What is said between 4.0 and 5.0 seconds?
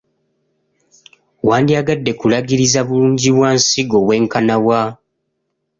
bwenkana wa?